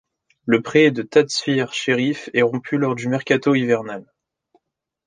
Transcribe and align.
Le 0.47 0.63
prêt 0.63 0.89
de 0.89 1.03
Tafsir 1.03 1.71
Chérif 1.75 2.31
est 2.33 2.41
rompu 2.41 2.79
lors 2.79 2.95
du 2.95 3.07
mercato 3.07 3.53
hivernal. 3.53 4.11